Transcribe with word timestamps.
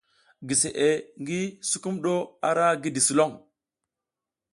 Giseʼe 0.47 0.89
ngi 1.21 1.39
sukumɗu 1.69 2.13
ara 2.47 2.65
gidi 2.81 3.01
sulon. 3.07 3.31